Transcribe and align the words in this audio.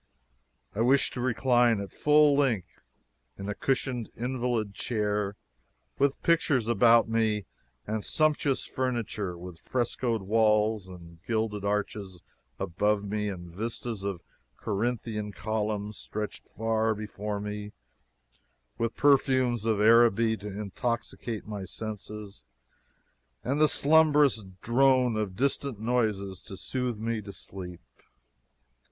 I 0.73 0.81
wished 0.81 1.13
to 1.13 1.21
recline 1.21 1.79
at 1.79 1.93
full 1.93 2.35
length 2.35 2.79
in 3.37 3.47
a 3.47 3.53
cushioned 3.53 4.09
invalid 4.17 4.73
chair, 4.73 5.35
with 5.99 6.19
pictures 6.23 6.67
about 6.67 7.07
me 7.07 7.45
and 7.85 8.03
sumptuous 8.03 8.65
furniture; 8.65 9.37
with 9.37 9.59
frescoed 9.59 10.23
walls 10.23 10.87
and 10.87 11.19
gilded 11.23 11.63
arches 11.63 12.23
above 12.57 13.03
me 13.03 13.29
and 13.29 13.51
vistas 13.53 14.03
of 14.03 14.23
Corinthian 14.57 15.33
columns 15.33 15.97
stretching 15.97 16.47
far 16.57 16.95
before 16.95 17.39
me; 17.39 17.71
with 18.79 18.95
perfumes 18.95 19.65
of 19.65 19.79
Araby 19.79 20.35
to 20.37 20.47
intoxicate 20.47 21.45
my 21.45 21.63
senses 21.63 22.43
and 23.43 23.61
the 23.61 23.67
slumbrous 23.69 24.41
drone 24.63 25.15
of 25.15 25.35
distant 25.35 25.79
noises 25.79 26.41
to 26.41 26.57
soothe 26.57 26.97
me 26.97 27.21
to 27.21 27.31
sleep. 27.31 27.81